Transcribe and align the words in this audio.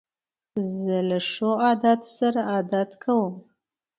زه 0.77 0.97
له 1.09 1.19
ښو 1.29 1.49
عادتو 1.65 2.09
سره 2.17 2.39
عادت 2.51 2.89
کوم. 3.03 3.33